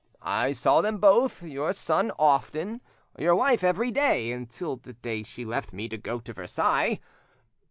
I 0.23 0.51
saw 0.51 0.81
them 0.81 0.97
both, 0.97 1.43
your 1.43 1.73
son 1.73 2.11
often, 2.17 2.81
your 3.19 3.35
wife 3.35 3.63
every 3.63 3.91
day, 3.91 4.31
until 4.31 4.77
the 4.77 4.93
day 4.93 5.21
she 5.21 5.45
left 5.45 5.73
me 5.73 5.87
to 5.89 5.97
go 5.99 6.17
to 6.19 6.33
Versailles. 6.33 6.99